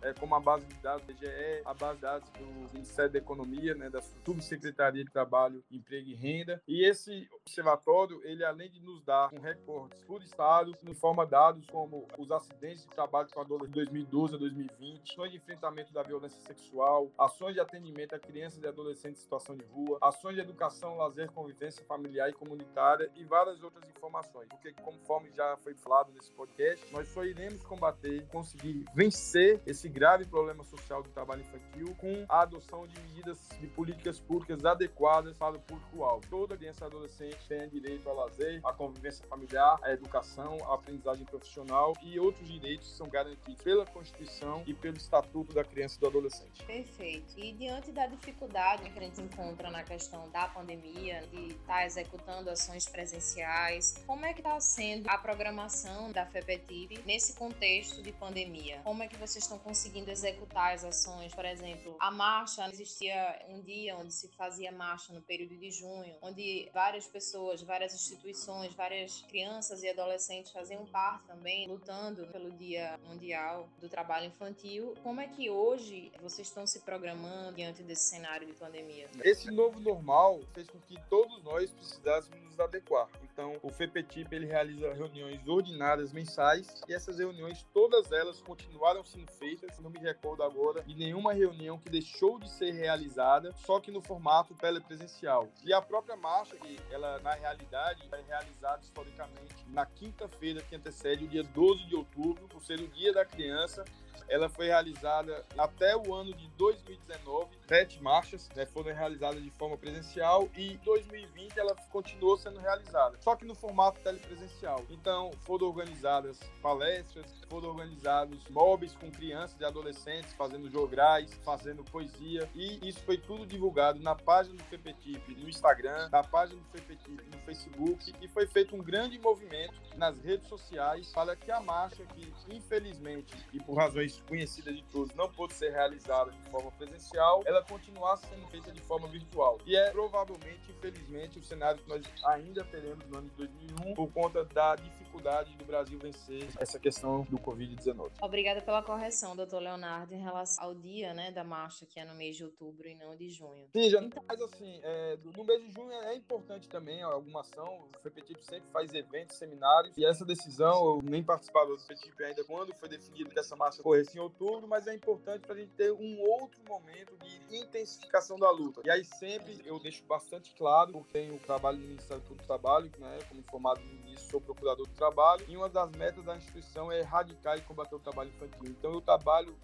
é, 0.02 0.14
como 0.14 0.36
a 0.36 0.40
base 0.40 0.66
de 0.66 0.76
dados 0.76 1.06
do 1.06 1.12
IGE, 1.12 1.62
a 1.66 1.74
base 1.74 1.96
de 1.96 2.02
dados 2.02 2.30
do 2.32 2.74
Ministério 2.74 3.12
da 3.12 3.20
Economia, 3.20 3.76
né, 3.76 3.90
da 3.90 4.02
Subsecretaria 4.02 5.04
de 5.04 5.12
Trabalho, 5.12 5.64
Emprego 5.72 6.10
e 6.10 6.16
Renda. 6.16 6.62
E 6.68 6.86
esse 6.86 7.28
observatório, 7.42 8.22
ele 8.24 8.44
além 8.44 8.70
de 8.70 8.80
nos 8.82 9.04
dar 9.04 9.30
um 9.34 9.40
recorde 9.40 9.96
por 10.06 10.22
estado, 10.22 10.76
informa 10.88 11.26
dados 11.26 11.66
como 11.68 12.08
os 12.18 12.32
acidentes 12.32 12.84
de 12.84 12.90
trabalho 12.90 13.30
com 13.32 13.42
adolescentes 13.42 13.74
de 13.74 13.86
2012 13.86 14.36
a 14.36 14.38
2020, 14.38 15.12
ações 15.12 15.32
de 15.32 15.38
enfrentamento 15.38 15.94
da 15.94 16.04
violência 16.04 16.40
sexual, 16.42 17.12
ações 17.18 17.54
de 17.54 17.60
atendimento 17.60 18.14
a 18.16 18.20
crianças 18.20 18.62
e 18.64 18.68
adolescentes 18.68 19.20
em 19.20 19.24
situação 19.24 19.56
de 19.56 19.66
rua, 19.66 19.98
ações 20.02 20.36
de 20.36 20.42
educação, 20.42 20.98
lazer, 20.98 21.32
convivência 21.32 21.84
familiar 21.86 22.30
e 22.30 22.34
comunitária 22.34 23.12
e 23.16 23.24
várias 23.24 23.62
outras 23.64 23.88
informações. 23.90 24.48
Porque, 24.50 24.74
conforme 24.74 25.32
já 25.32 25.58
foi 25.58 25.74
falado 25.76 26.12
nesse 26.14 26.32
podcast, 26.32 26.92
nós 26.92 27.08
só 27.10 27.24
iremos 27.24 27.64
combater, 27.64 28.26
conseguir 28.28 28.86
vencer 28.94 29.49
esse 29.66 29.88
grave 29.88 30.26
problema 30.26 30.64
social 30.64 31.02
do 31.02 31.10
trabalho 31.10 31.42
infantil, 31.42 31.96
com 31.96 32.26
a 32.28 32.42
adoção 32.42 32.86
de 32.88 33.00
medidas 33.02 33.38
de 33.60 33.68
políticas 33.68 34.20
públicas 34.20 34.64
adequadas 34.66 35.38
para 35.38 35.56
o 35.56 35.60
público-alvo. 35.60 36.26
Toda 36.30 36.58
criança 36.58 36.86
e 36.86 36.88
adolescente 36.88 37.38
tem 37.48 37.70
direito 37.70 38.08
ao 38.10 38.16
lazer, 38.16 38.60
à 38.64 38.74
convivência 38.74 39.26
familiar, 39.28 39.78
à 39.82 39.92
educação, 39.92 40.58
à 40.70 40.76
aprendizagem 40.76 41.26
profissional 41.26 41.94
e 42.02 42.20
outros 42.20 42.48
direitos 42.48 42.90
que 42.90 42.98
são 42.98 43.08
garantidos 43.08 43.64
pela 43.64 43.86
Constituição 43.86 44.64
e 44.66 44.74
pelo 44.74 44.98
Estatuto 44.98 45.54
da 45.54 45.64
Criança 45.64 45.96
e 45.98 46.00
do 46.00 46.08
Adolescente. 46.08 46.64
Perfeito. 46.66 47.38
E 47.38 47.54
diante 47.54 47.92
da 47.92 48.08
dificuldade 48.08 48.90
que 48.90 49.00
a 49.00 49.02
gente 49.02 49.22
encontra 49.22 49.70
na 49.70 49.84
questão 49.84 50.30
da 50.30 50.48
pandemia, 50.48 51.22
de 51.32 51.48
estar 51.48 51.74
tá 51.74 51.86
executando 51.86 52.50
ações 52.50 52.88
presenciais, 52.88 54.04
como 54.06 54.26
é 54.26 54.34
que 54.34 54.42
está 54.42 54.60
sendo 54.60 55.08
a 55.10 55.18
programação 55.18 56.12
da 56.12 56.26
FEPETIP 56.26 57.04
nesse 57.06 57.34
contexto 57.34 58.02
de 58.02 58.12
pandemia? 58.12 58.82
Como 58.84 59.04
é 59.04 59.08
que 59.08 59.18
vocês 59.40 59.46
estão 59.46 59.60
conseguindo 59.60 60.12
executar 60.12 60.74
as 60.74 60.84
ações? 60.84 61.34
Por 61.34 61.46
exemplo, 61.46 61.96
a 62.00 62.12
marcha, 62.12 62.68
existia 62.68 63.40
um 63.48 63.62
dia 63.62 63.96
onde 63.96 64.14
se 64.14 64.28
fazia 64.30 64.72
marcha 64.72 65.14
no 65.14 65.22
período 65.22 65.56
de 65.56 65.72
junho, 65.72 66.14
onde 66.22 66.70
várias 66.74 67.08
pessoas, 67.08 67.62
várias 67.62 67.94
instituições, 67.94 68.74
várias 68.74 69.22
crianças 69.22 69.82
e 69.82 69.90
adolescentes 69.90 70.52
faziam 70.52 70.86
parte 70.88 71.26
também, 71.26 71.68
lutando 71.68 72.28
pelo 72.28 72.52
Dia 72.52 73.00
Mundial 73.08 73.70
do 73.80 73.88
Trabalho 73.88 74.26
Infantil. 74.26 74.94
Como 75.04 75.22
é 75.22 75.28
que 75.28 75.50
hoje 75.50 76.12
vocês 76.22 76.48
estão 76.48 76.68
se 76.68 76.82
programando 76.82 77.56
diante 77.56 77.82
desse 77.82 78.10
cenário 78.10 78.46
de 78.46 78.54
pandemia? 78.54 79.08
Esse 79.24 79.50
novo 79.52 79.80
normal 79.80 80.42
fez 80.54 80.68
com 80.70 80.80
que 80.82 81.00
todos 81.10 81.42
nós 81.44 81.72
precisássemos 81.72 82.42
nos 82.42 82.60
adequar. 82.60 83.08
Então, 83.40 83.58
o 83.64 83.70
FEPETIP 83.70 84.36
ele 84.36 84.48
realiza 84.48 84.94
reuniões 84.94 85.48
ordinárias 85.48 86.12
mensais 86.12 86.82
e 86.90 86.94
essas 86.94 87.20
reuniões, 87.20 87.66
todas 87.74 88.12
elas 88.12 88.42
continuaram 88.42 89.02
sendo 89.02 89.32
feitas, 89.32 89.80
não 89.80 89.90
me 89.90 89.98
recordo 89.98 90.44
agora, 90.44 90.84
de 90.84 90.94
nenhuma 90.94 91.32
reunião 91.32 91.80
que 91.80 91.90
deixou 91.90 92.38
de 92.38 92.52
ser 92.52 92.72
realizada, 92.72 93.54
só 93.54 93.80
que 93.80 93.92
no 93.92 94.02
formato 94.02 94.54
telepresencial. 94.56 95.48
E 95.64 95.72
a 95.72 95.82
própria 95.82 96.18
marcha, 96.18 96.58
que 96.58 96.78
ela 96.92 97.18
na 97.20 97.34
realidade 97.34 98.10
é 98.12 98.22
realizada 98.28 98.84
historicamente 98.84 99.56
na 99.70 99.86
quinta-feira 99.86 100.62
que 100.62 100.76
antecede 100.76 101.24
o 101.24 101.28
dia 101.30 101.44
12 101.44 101.86
de 101.86 101.96
outubro, 101.96 102.46
por 102.50 102.62
ser 102.62 102.82
o 102.82 102.90
dia 102.90 103.14
da 103.14 103.24
criança, 103.24 103.86
ela 104.28 104.50
foi 104.50 104.68
realizada 104.68 105.46
até 105.58 105.96
o 105.96 106.14
ano 106.14 106.34
de 106.34 106.48
2019, 106.50 107.48
sete 107.68 108.02
marchas 108.02 108.50
né, 108.56 108.66
foram 108.66 108.94
realizadas 108.94 109.42
de 109.42 109.50
forma 109.52 109.78
presencial 109.78 110.50
e 110.56 110.78
2020 110.84 111.58
ela 111.58 111.76
continuou 111.90 112.38
sendo 112.38 112.60
realizada, 112.60 113.18
só 113.22 113.36
que 113.36 113.46
no 113.46 113.56
formato 113.56 114.00
telepresencial. 114.02 114.84
Então 114.90 115.32
foram 115.42 115.68
organizadas 115.68 116.40
palestras, 116.62 117.26
foram 117.50 117.70
organizados 117.70 118.44
mobs 118.50 118.96
com 118.96 119.12
crianças 119.12 119.60
e 119.60 119.66
adolescentes 119.66 120.34
fazendo 120.34 120.70
jograis, 120.70 121.34
fazendo 121.44 121.84
poesia 121.84 122.50
e 122.56 122.88
isso 122.88 123.02
foi 123.04 123.18
tudo 123.18 123.46
divulgado 123.46 124.00
na 124.00 124.16
página 124.16 124.56
do 124.56 124.64
FEPETIP 124.64 125.36
no 125.36 125.50
Instagram, 125.50 126.10
na 126.10 126.24
página 126.24 126.60
do 126.60 126.68
FEPETIP 126.70 127.24
no 127.32 127.40
Facebook 127.44 128.14
e 128.22 128.28
foi 128.28 128.48
feito 128.48 128.76
um 128.76 128.80
grande 128.80 129.20
movimento 129.20 129.74
nas 129.96 130.20
redes 130.20 130.48
sociais 130.48 131.12
para 131.12 131.36
que 131.36 131.52
a 131.52 131.60
marcha 131.62 132.04
que 132.06 132.34
infelizmente 132.50 133.36
e 133.54 133.60
por 133.60 133.76
razões 133.76 134.09
conhecida 134.28 134.72
de 134.72 134.84
todos, 134.86 135.14
não 135.16 135.30
pôde 135.32 135.54
ser 135.54 135.72
realizada 135.72 136.32
de 136.32 136.50
forma 136.50 136.72
presencial, 136.72 137.44
ela 137.46 137.64
continuasse 137.64 138.28
sendo 138.28 138.48
feita 138.48 138.72
de 138.72 138.82
forma 138.82 139.08
virtual. 139.08 139.60
E 139.66 139.76
é 139.76 139.92
provavelmente, 139.92 140.72
infelizmente, 140.72 141.40
o 141.40 141.44
cenário 141.44 141.82
que 141.82 141.90
nós 141.90 142.02
ainda 142.26 142.64
teremos 142.66 143.06
no 143.08 143.18
ano 143.18 143.30
de 143.30 143.36
2001 143.36 143.94
por 143.94 144.12
conta 144.12 144.44
da 144.46 144.76
dificuldade 144.76 145.09
do 145.20 145.66
Brasil 145.66 146.00
vencer 146.00 146.48
essa 146.60 146.80
questão 146.80 147.24
do 147.24 147.38
Covid-19. 147.38 148.12
Obrigada 148.22 148.62
pela 148.62 148.82
correção, 148.82 149.36
doutor 149.36 149.62
Leonardo, 149.62 150.14
em 150.14 150.22
relação 150.22 150.64
ao 150.64 150.74
dia 150.74 151.14
né, 151.14 151.32
da 151.32 151.44
marcha, 151.44 151.86
que 151.86 152.00
é 152.00 152.06
no 152.06 152.16
mês 152.16 152.36
de 152.36 152.44
outubro 152.44 152.88
e 152.88 152.96
não 152.96 153.16
de 153.16 153.30
junho. 153.30 153.68
Sim, 153.72 153.90
já, 153.90 154.02
então... 154.02 154.24
mas 154.28 154.42
assim, 154.42 154.80
é, 154.84 155.18
no 155.24 155.44
mês 155.44 155.62
de 155.64 155.72
junho 155.72 155.92
é 155.92 156.16
importante 156.16 156.68
também 156.68 157.02
alguma 157.02 157.42
ação. 157.42 157.88
O 157.96 158.00
FEPETIP 158.02 158.44
sempre 158.44 158.70
faz 158.72 158.94
eventos, 158.94 159.38
seminários, 159.38 159.96
e 159.98 160.06
essa 160.06 160.26
decisão, 160.26 160.96
eu 160.96 161.02
nem 161.04 161.24
participava 161.24 161.68
do 161.68 161.80
FEPETIP 161.80 162.24
ainda 162.24 162.44
quando 162.44 162.74
foi 162.76 162.90
definido 162.90 163.30
que 163.30 163.40
essa 163.40 163.56
marcha 163.56 163.84
corresse 163.84 164.18
em 164.18 164.22
outubro, 164.22 164.68
mas 164.68 164.88
é 164.88 164.96
importante 164.96 165.42
para 165.42 165.54
a 165.54 165.60
gente 165.60 165.74
ter 165.74 165.92
um 165.92 166.20
outro 166.22 166.60
momento 166.68 167.16
de 167.18 167.58
intensificação 167.58 168.38
da 168.40 168.50
luta. 168.50 168.82
E 168.86 168.90
aí 168.90 169.04
sempre 169.04 169.62
eu 169.66 169.80
deixo 169.80 170.04
bastante 170.06 170.54
claro, 170.56 170.92
porque 170.92 171.20
tenho 171.20 171.36
o 171.36 171.40
trabalho 171.40 171.78
no 171.78 171.88
Ministério 171.88 172.24
do 172.24 172.36
Trabalho, 172.36 172.90
né, 172.98 173.20
como 173.28 173.42
informado 173.42 173.82
no 173.82 173.92
início, 173.92 174.30
sou 174.30 174.40
procurador 174.40 174.88
do 174.88 174.94
trabalho, 174.94 175.09
e 175.48 175.58
uma 175.58 175.70
das 175.70 175.92
metas 175.92 176.24
da 176.24 176.36
instituição 176.36 176.92
é 176.92 177.00
erradicar 177.00 177.58
e 177.58 177.62
combater 177.62 177.96
o 177.96 178.00
trabalho 178.00 178.30
infantil. 178.30 178.70
Então 178.70 178.92
eu 178.94 179.02
trabalho 179.02 179.56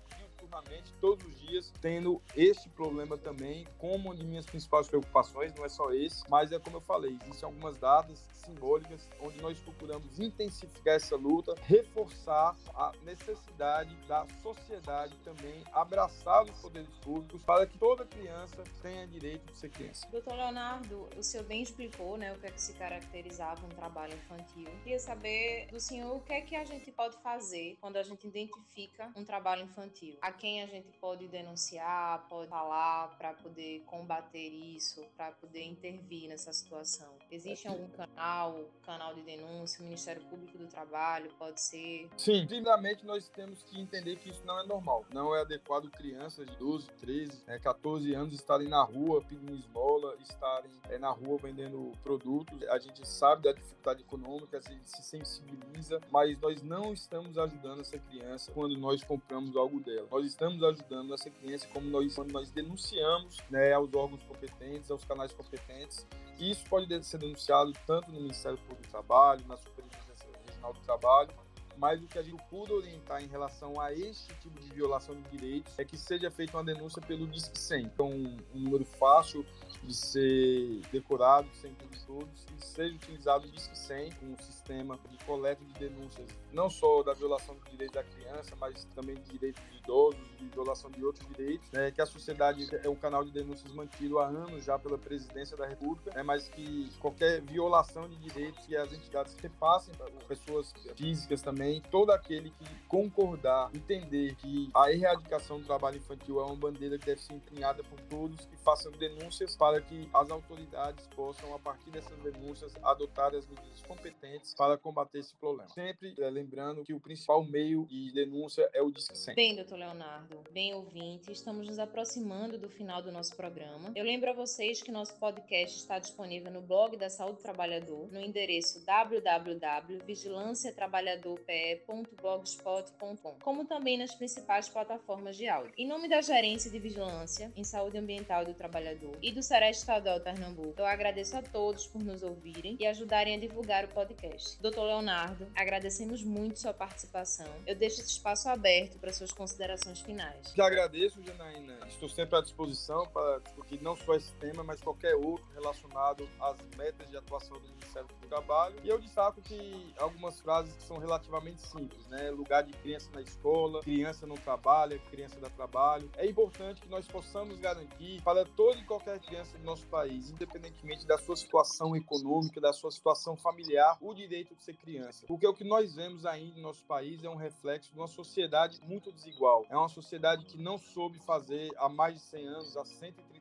todos 1.00 1.26
os 1.26 1.40
dias, 1.40 1.72
tendo 1.82 2.22
este 2.36 2.70
problema 2.70 3.18
também 3.18 3.68
como 3.78 4.06
uma 4.06 4.16
de 4.16 4.26
minhas 4.26 4.46
principais 4.46 4.88
preocupações, 4.88 5.54
não 5.56 5.66
é 5.66 5.70
só 5.70 5.92
esse, 5.92 6.24
mas 6.30 6.52
é 6.52 6.60
como 6.60 6.78
eu 6.78 6.82
falei, 6.82 7.18
existem 7.22 7.46
algumas 7.46 7.78
datas 7.78 8.20
simbólicas 8.46 9.10
onde 9.20 9.42
nós 9.42 9.58
procuramos 9.60 10.20
intensificar 10.20 10.96
essa 10.96 11.16
luta, 11.16 11.56
reforçar 11.64 12.56
a 12.74 12.92
necessidade 13.04 13.96
da 14.08 14.26
sociedade 14.42 15.16
também 15.24 15.64
abraçar 15.74 16.44
os 16.44 16.52
poderes 16.62 16.90
públicos 17.02 17.42
para 17.44 17.66
que 17.66 17.78
toda 17.78 18.06
criança 18.06 18.64
tenha 18.82 19.08
direito 19.08 19.52
de 19.52 19.58
ser 19.58 19.70
criança. 19.70 20.08
Doutor 20.12 20.36
Leonardo, 20.36 21.10
o 21.18 21.24
senhor 21.24 21.46
bem 21.46 21.62
explicou 21.62 22.18
né, 22.18 22.34
o 22.34 22.40
que 22.40 22.48
é 22.48 22.52
que 22.52 22.62
se 22.62 22.74
caracterizava 22.74 23.66
um 23.66 23.70
trabalho 23.70 24.14
infantil. 24.14 24.70
Queria 24.84 25.00
saber 25.00 25.68
do 25.72 25.80
senhor 25.80 26.16
o 26.16 26.20
que 26.20 26.34
é 26.34 26.42
que 26.42 26.56
a 26.56 26.64
gente 26.64 26.92
pode 26.92 27.18
fazer 27.18 27.78
quando 27.82 27.98
a 27.98 28.04
gente 28.04 28.28
identifica 28.28 29.12
um 29.16 29.24
trabalho 29.24 29.64
infantil 29.64 30.18
a 30.22 30.32
quem 30.38 30.62
a 30.62 30.66
gente 30.66 30.88
pode 31.00 31.28
denunciar, 31.28 32.26
pode 32.28 32.50
falar 32.50 33.16
para 33.18 33.34
poder 33.34 33.84
combater 33.86 34.48
isso, 34.48 35.06
para 35.16 35.32
poder 35.34 35.64
intervir 35.64 36.30
nessa 36.30 36.52
situação? 36.54 37.14
Existe 37.30 37.68
algum 37.68 37.88
canal, 37.90 38.66
canal 38.86 39.14
de 39.14 39.22
denúncia, 39.22 39.84
Ministério 39.84 40.22
Público 40.24 40.58
do 40.58 40.68
Trabalho, 40.68 41.30
pode 41.38 41.62
ser? 41.62 42.10
Sim, 42.18 42.46
primeiramente 42.48 43.06
nós 43.06 43.28
temos 43.30 43.62
que 43.64 43.80
entender 43.80 44.16
que 44.18 44.30
isso 44.30 44.42
não 44.46 44.60
é 44.60 44.66
normal. 44.66 45.06
Não 45.14 45.36
é 45.36 45.42
adequado 45.42 45.90
crianças 45.92 46.46
de 46.46 46.56
12, 46.58 46.88
13, 47.00 47.44
é, 47.48 47.60
14 47.60 48.14
anos 48.14 48.34
estarem 48.34 48.68
na 48.68 48.84
rua 48.84 49.22
pedindo 49.22 49.56
esmola, 49.56 50.16
estarem 50.22 50.72
é, 50.90 50.98
na 50.98 51.12
rua 51.12 51.38
vendendo 51.38 51.92
produtos. 52.04 52.64
A 52.70 52.80
gente 52.80 53.08
sabe 53.08 53.44
da 53.44 53.52
dificuldade 53.52 54.02
econômica, 54.02 54.58
a 54.58 54.62
gente 54.62 54.88
se 54.90 55.04
sensibiliza, 55.04 56.00
mas 56.10 56.40
nós 56.40 56.62
não 56.62 56.94
estamos 56.94 57.38
ajudando 57.38 57.82
essa 57.82 57.98
criança 58.00 58.52
quando 58.52 58.78
nós 58.78 59.04
compramos 59.04 59.56
algo 59.56 59.80
dela 59.80 60.08
nós 60.16 60.25
estamos 60.26 60.64
ajudando 60.64 61.14
essa 61.14 61.30
criança 61.30 61.68
como 61.74 61.90
nós, 61.90 62.14
quando 62.16 62.32
nós 62.32 62.52
denunciamos 62.52 63.38
né, 63.50 63.74
aos 63.74 63.94
órgãos 63.94 64.24
competentes, 64.24 64.92
aos 64.92 65.04
canais 65.04 65.32
competentes. 65.32 66.06
Isso 66.40 66.64
pode 66.70 67.04
ser 67.04 67.18
denunciado 67.18 67.72
tanto 67.88 68.12
no 68.12 68.20
Ministério 68.20 68.58
Público 68.60 68.84
do 68.84 68.90
Trabalho, 68.90 69.46
na 69.48 69.58
Superintendência 69.58 70.28
Regional 70.46 70.74
do 70.74 70.80
Trabalho, 70.82 71.30
mas 71.78 72.02
o 72.02 72.08
que 72.08 72.18
a 72.18 72.24
gente 72.24 72.36
procura 72.36 72.74
orientar 72.74 73.24
em 73.24 73.28
relação 73.28 73.80
a 73.80 73.94
este 73.94 74.34
tipo 74.36 74.60
de 74.60 74.70
violação 74.70 75.16
de 75.16 75.38
direitos 75.38 75.78
é 75.78 75.86
que 75.86 75.98
seja 75.98 76.30
feita 76.32 76.58
uma 76.58 76.64
denúncia 76.64 77.02
pelo 77.02 77.28
Disque 77.28 77.58
100. 77.58 77.86
Então, 77.86 78.10
um, 78.10 78.38
número 78.54 78.86
fácil 78.86 79.46
de 79.84 79.94
ser 79.94 80.82
decorado, 80.92 81.48
de 81.50 81.68
entendido 81.68 82.06
todos, 82.06 82.46
e 82.58 82.66
seja 82.66 82.96
utilizado 82.96 83.48
o 83.48 83.52
Disque 83.52 83.78
100, 83.78 84.14
um 84.24 84.38
sistema 84.38 84.98
de 85.10 85.18
coleta 85.26 85.64
de 85.64 85.74
denúncias, 85.74 86.30
não 86.52 86.70
só 86.70 87.04
da 87.04 87.14
violação 87.14 87.56
dos 87.56 87.70
direitos 87.72 87.96
da 87.96 88.04
criança, 88.04 88.56
mas 88.60 88.86
também 88.96 89.16
de 89.16 89.32
direitos 89.32 89.62
de 89.72 89.78
idosos, 89.78 90.38
de 90.38 90.46
violação 90.48 90.90
de 90.92 91.04
outros 91.04 91.28
direitos, 91.28 91.70
né, 91.72 91.92
que 91.92 92.02
a 92.02 92.06
sociedade 92.06 92.68
é 92.84 92.90
um 92.90 92.96
canal 92.96 93.24
de 93.24 93.32
denúncias 93.32 93.72
mantido 93.74 94.20
há 94.20 94.28
anos 94.28 94.64
já 94.64 94.78
pela 94.80 94.98
presidência 94.98 95.56
da 95.56 95.66
República, 95.68 96.12
né, 96.14 96.24
mas 96.24 96.48
que 96.48 96.90
qualquer 97.00 97.42
violação 97.42 98.08
de 98.10 98.16
direitos 98.18 98.66
que 98.66 98.76
as 98.76 98.92
entidades 98.92 99.36
repassem 99.36 99.94
para 99.96 100.10
pessoas 100.28 100.74
físicas 100.96 101.42
também, 101.42 101.65
todo 101.92 102.12
aquele 102.12 102.52
que 102.52 102.66
concordar, 102.88 103.70
entender 103.74 104.36
que 104.36 104.70
a 104.74 104.92
erradicação 104.92 105.60
do 105.60 105.66
trabalho 105.66 105.98
infantil 105.98 106.40
é 106.40 106.44
uma 106.44 106.56
bandeira 106.56 106.98
que 106.98 107.06
deve 107.06 107.22
ser 107.22 107.34
empunhada 107.34 107.84
por 107.84 108.00
todos, 108.02 108.46
que 108.46 108.56
façam 108.58 108.92
denúncias 108.94 109.56
para 109.56 109.82
que 109.82 110.10
as 110.14 110.30
autoridades 110.30 111.08
possam, 111.08 111.54
a 111.54 111.60
partir 111.60 111.90
dessas 111.90 112.18
denúncias, 112.20 112.74
adotar 112.84 113.34
as 113.36 113.46
medidas 113.48 113.82
competentes 113.82 114.54
para 114.56 114.78
combater 114.78 115.20
esse 115.20 115.34
problema. 115.36 115.70
Sempre 115.70 116.14
é, 116.18 116.30
lembrando 116.30 116.84
que 116.84 116.94
o 116.94 117.00
principal 117.00 117.44
meio 117.44 117.86
de 117.86 118.12
denúncia 118.14 118.70
é 118.74 118.82
o 118.82 118.92
Disque 118.92 119.18
100. 119.18 119.36
Bem, 119.36 119.56
doutor 119.56 119.78
Leonardo, 119.78 120.44
bem 120.52 120.74
ouvinte, 120.74 121.32
estamos 121.32 121.68
nos 121.68 121.80
aproximando 121.80 122.58
do 122.58 122.70
final 122.70 123.02
do 123.02 123.12
nosso 123.12 123.36
programa. 123.36 123.92
Eu 123.96 124.06
lembro 124.06 124.30
a 124.30 124.34
vocês 124.34 124.82
que 124.82 124.92
nosso 124.92 125.16
podcast 125.18 125.78
está 125.78 126.00
disponível 126.00 126.52
no 126.52 126.62
blog 126.62 126.98
da 126.98 127.10
Saúde 127.10 127.38
do 127.38 127.42
Trabalhador, 127.42 128.12
no 128.12 128.20
endereço 128.20 128.84
www.vigilanciatrabalhador.com 128.86 131.55
café.blogspot.com, 131.56 133.36
como 133.42 133.66
também 133.66 133.98
nas 133.98 134.14
principais 134.14 134.68
plataformas 134.68 135.38
de 135.38 135.48
áudio. 135.48 135.72
Em 135.78 135.88
nome 135.88 136.10
da 136.10 136.22
Gerência 136.22 136.70
de 136.70 136.78
Vigilância 136.80 137.52
em 137.56 137.64
Saúde 137.64 137.98
Ambiental 137.98 138.44
do 138.46 138.54
Trabalhador 138.54 139.18
e 139.22 139.32
do 139.32 139.42
Sereste 139.42 139.82
Estadual 139.82 140.20
Pernambuco, 140.20 140.74
eu 140.78 140.86
agradeço 140.86 141.38
a 141.38 141.42
todos 141.42 141.88
por 141.88 142.04
nos 142.04 142.24
ouvirem 142.24 142.76
e 142.80 142.86
ajudarem 142.86 143.36
a 143.36 143.40
divulgar 143.40 143.86
o 143.86 143.88
podcast. 143.90 144.62
Doutor 144.62 144.86
Leonardo, 144.86 145.48
agradecemos 145.56 146.22
muito 146.24 146.60
sua 146.60 146.74
participação. 146.74 147.48
Eu 147.66 147.76
deixo 147.76 148.02
esse 148.02 148.10
espaço 148.10 148.50
aberto 148.50 149.00
para 149.00 149.14
suas 149.14 149.32
considerações 149.32 150.02
finais. 150.02 150.54
Já 150.56 150.68
agradeço, 150.68 151.24
Janaína. 151.24 151.80
Estou 151.88 152.10
sempre 152.10 152.38
à 152.38 152.42
disposição 152.42 153.08
para 153.08 153.40
discutir 153.40 153.82
não 153.82 153.96
só 153.96 154.16
esse 154.16 154.34
tema, 154.34 154.64
mas 154.64 154.82
qualquer 154.82 155.16
outro 155.16 155.46
relacionado 155.54 156.28
às 156.40 156.58
metas 156.76 157.10
de 157.10 157.18
atuação 157.18 157.58
do 157.60 157.68
Ministério 157.70 158.08
do 158.08 158.28
Trabalho. 158.28 158.76
E 158.84 158.90
eu 158.90 159.00
destaco 159.00 159.42
que 159.42 159.94
algumas 159.98 160.40
frases 160.42 160.76
que 160.76 160.84
são 160.84 160.98
relativamente 160.98 161.45
simples, 161.58 162.08
né? 162.08 162.32
Lugar 162.32 162.64
de 162.64 162.74
criança 162.74 163.10
na 163.14 163.22
escola, 163.22 163.82
criança 163.82 164.26
não 164.26 164.36
trabalha, 164.36 164.98
criança 165.12 165.40
dá 165.40 165.50
trabalho. 165.50 166.10
É 166.18 166.26
importante 166.26 166.82
que 166.82 166.90
nós 166.90 167.08
possamos 167.08 167.60
garantir 167.60 168.22
para 168.24 168.46
toda 168.46 168.80
e 168.80 168.86
qualquer 168.86 169.20
criança 169.20 169.58
do 169.58 169.64
nosso 169.64 169.86
país, 169.88 170.30
independentemente 170.30 171.06
da 171.06 171.18
sua 171.18 171.36
situação 171.36 171.96
econômica, 171.96 172.60
da 172.60 172.74
sua 172.74 172.92
situação 172.92 173.36
familiar, 173.36 173.98
o 174.02 174.14
direito 174.14 174.56
de 174.56 174.64
ser 174.64 174.76
criança. 174.76 175.26
Porque 175.28 175.48
o 175.48 175.54
que 175.54 175.64
nós 175.64 175.96
vemos 175.96 176.26
ainda 176.26 176.56
no 176.56 176.62
nosso 176.62 176.84
país 176.86 177.24
é 177.24 177.30
um 177.30 177.36
reflexo 177.36 177.92
de 177.92 178.00
uma 178.00 178.08
sociedade 178.08 178.80
muito 178.84 179.12
desigual. 179.12 179.66
É 179.70 179.78
uma 179.78 179.90
sociedade 179.90 180.46
que 180.46 180.58
não 180.58 180.78
soube 180.78 181.20
fazer 181.20 181.72
há 181.78 181.90
mais 181.90 182.16
de 182.16 182.22
100 182.22 182.48
anos, 182.48 182.78
há 182.78 182.86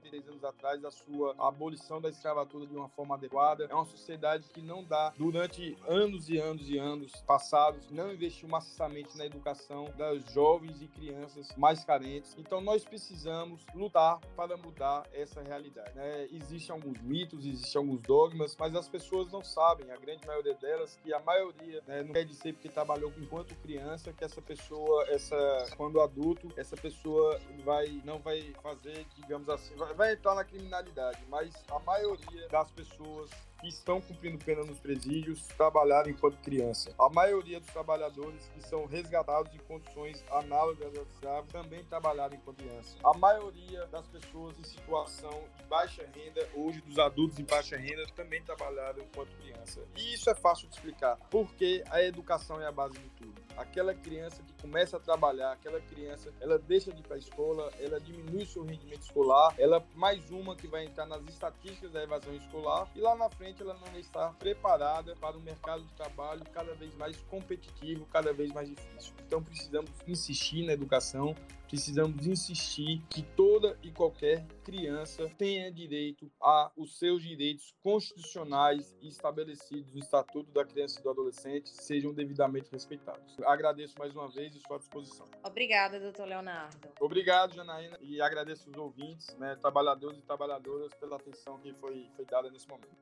133 0.04 0.28
anos 0.28 0.44
atrás, 0.44 0.84
a 0.84 0.90
sua 0.90 1.34
abolição 1.38 2.00
da 2.00 2.08
escravatura 2.08 2.66
de 2.66 2.76
uma 2.76 2.88
forma 2.88 3.14
adequada. 3.14 3.66
É 3.70 3.74
uma 3.74 3.84
sociedade 3.84 4.48
que 4.52 4.60
não 4.60 4.84
dá, 4.84 5.12
durante 5.16 5.76
anos 5.86 6.28
e 6.28 6.38
anos 6.38 6.68
e 6.68 6.78
anos 6.78 7.12
passados, 7.26 7.90
não 7.90 8.12
investiu 8.12 8.48
maciçamente 8.48 9.16
na 9.16 9.26
educação 9.26 9.86
das 9.96 10.24
jovens 10.32 10.82
e 10.82 10.88
crianças 10.88 11.54
mais 11.56 11.84
carentes. 11.84 12.34
Então 12.38 12.60
nós 12.60 12.84
precisamos 12.84 13.64
lutar 13.74 14.20
para 14.36 14.56
mudar 14.56 15.06
essa 15.12 15.42
realidade. 15.42 15.94
Né? 15.94 16.28
Existem 16.30 16.74
alguns 16.74 17.00
mitos, 17.00 17.44
existem 17.46 17.80
alguns 17.80 18.00
dogmas, 18.02 18.56
mas 18.58 18.74
as 18.74 18.88
pessoas 18.88 19.30
não 19.32 19.42
sabem, 19.42 19.90
a 19.90 19.96
grande 19.96 20.26
maioria 20.26 20.54
delas, 20.54 20.98
que 21.02 21.12
a 21.12 21.20
maioria 21.20 21.82
né, 21.86 22.02
não 22.02 22.12
quer 22.12 22.24
dizer 22.24 22.52
porque 22.52 22.68
trabalhou 22.68 23.12
enquanto 23.18 23.54
criança 23.56 24.12
que 24.12 24.24
essa 24.24 24.42
pessoa, 24.42 25.04
essa 25.08 25.36
quando 25.76 26.00
adulto, 26.00 26.48
essa 26.56 26.76
pessoa 26.76 27.38
vai 27.64 28.02
não 28.04 28.18
vai 28.18 28.52
fazer, 28.62 29.06
digamos 29.14 29.48
assim, 29.48 29.74
vai, 29.76 29.93
vai 29.94 30.12
entrar 30.12 30.34
na 30.34 30.44
criminalidade, 30.44 31.24
mas 31.28 31.52
a 31.70 31.78
maioria 31.78 32.48
das 32.48 32.70
pessoas 32.70 33.30
que 33.60 33.68
estão 33.68 34.00
cumprindo 34.00 34.36
pena 34.44 34.62
nos 34.62 34.78
presídios 34.78 35.46
trabalharam 35.56 36.10
enquanto 36.10 36.36
criança. 36.38 36.94
A 36.98 37.08
maioria 37.08 37.58
dos 37.60 37.70
trabalhadores 37.70 38.46
que 38.52 38.60
são 38.68 38.84
resgatados 38.84 39.54
em 39.54 39.58
condições 39.58 40.22
análogas 40.30 40.94
aos 40.98 41.08
escravos 41.10 41.50
também 41.50 41.82
trabalharam 41.84 42.36
enquanto 42.36 42.58
criança. 42.58 42.98
A 43.02 43.16
maioria 43.16 43.86
das 43.86 44.06
pessoas 44.08 44.58
em 44.58 44.64
situação 44.64 45.44
de 45.56 45.64
baixa 45.64 46.06
renda, 46.14 46.46
hoje 46.54 46.82
dos 46.82 46.98
adultos 46.98 47.38
em 47.38 47.44
baixa 47.44 47.76
renda, 47.76 48.04
também 48.14 48.42
trabalharam 48.42 49.02
enquanto 49.02 49.34
criança. 49.38 49.80
E 49.96 50.14
isso 50.14 50.28
é 50.28 50.34
fácil 50.34 50.68
de 50.68 50.74
explicar, 50.74 51.16
porque 51.30 51.82
a 51.90 52.02
educação 52.02 52.60
é 52.60 52.66
a 52.66 52.72
base 52.72 52.98
de 52.98 53.08
tudo. 53.10 53.43
Aquela 53.56 53.94
criança 53.94 54.42
que 54.42 54.52
começa 54.60 54.96
a 54.96 55.00
trabalhar, 55.00 55.52
aquela 55.52 55.80
criança, 55.80 56.32
ela 56.40 56.58
deixa 56.58 56.92
de 56.92 57.00
ir 57.00 57.02
para 57.02 57.16
a 57.16 57.18
escola, 57.18 57.70
ela 57.78 58.00
diminui 58.00 58.46
seu 58.46 58.62
rendimento 58.64 59.02
escolar, 59.02 59.54
ela 59.58 59.84
mais 59.94 60.30
uma 60.30 60.56
que 60.56 60.66
vai 60.66 60.84
entrar 60.84 61.06
nas 61.06 61.22
estatísticas 61.28 61.92
da 61.92 62.02
evasão 62.02 62.34
escolar 62.34 62.90
e 62.94 63.00
lá 63.00 63.14
na 63.14 63.30
frente 63.30 63.62
ela 63.62 63.74
não 63.74 63.98
está 63.98 64.30
preparada 64.38 65.14
para 65.16 65.36
um 65.36 65.40
mercado 65.40 65.84
de 65.84 65.92
trabalho 65.94 66.42
cada 66.52 66.74
vez 66.74 66.94
mais 66.96 67.16
competitivo, 67.30 68.06
cada 68.06 68.32
vez 68.32 68.52
mais 68.52 68.68
difícil. 68.68 69.14
Então 69.26 69.42
precisamos 69.42 69.90
insistir 70.06 70.64
na 70.66 70.72
educação, 70.72 71.34
precisamos 71.68 72.26
insistir 72.26 73.02
que 73.10 73.22
toda 73.22 73.76
e 73.82 73.90
qualquer 73.90 74.46
criança 74.62 75.28
tenha 75.36 75.72
direito 75.72 76.30
a 76.40 76.70
os 76.76 76.98
seus 76.98 77.22
direitos 77.22 77.74
constitucionais 77.82 78.96
estabelecidos 79.02 79.92
no 79.92 79.98
Estatuto 79.98 80.50
da 80.52 80.64
Criança 80.64 81.00
e 81.00 81.02
do 81.02 81.10
Adolescente 81.10 81.68
sejam 81.70 82.12
devidamente 82.12 82.70
respeitados. 82.70 83.36
Agradeço 83.46 83.94
mais 83.98 84.14
uma 84.14 84.28
vez 84.28 84.54
e 84.54 84.58
estou 84.58 84.76
à 84.76 84.78
disposição. 84.78 85.26
Obrigada, 85.42 86.00
doutor 86.00 86.26
Leonardo. 86.26 86.76
Obrigado, 87.00 87.54
Janaína, 87.54 87.98
e 88.00 88.20
agradeço 88.20 88.70
os 88.70 88.76
ouvintes, 88.76 89.34
né, 89.36 89.56
trabalhadores 89.56 90.18
e 90.18 90.22
trabalhadoras, 90.22 90.92
pela 90.94 91.16
atenção 91.16 91.58
que 91.58 91.72
foi, 91.74 92.10
foi 92.16 92.24
dada 92.24 92.50
nesse 92.50 92.68
momento. 92.68 92.96